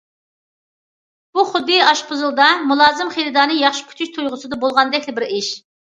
بۇ 1.37 1.43
خۇددى 1.49 1.77
ئاشپۇزۇلدا، 1.89 2.47
مۇلازىم 2.71 3.11
خېرىدارنى 3.17 3.59
ياخشى 3.61 3.87
كۈتۈش 3.91 4.11
تۇيغۇسىدا 4.17 4.61
بولغاندەكلا 4.65 5.15
بىر 5.21 5.29
ئىش. 5.31 5.53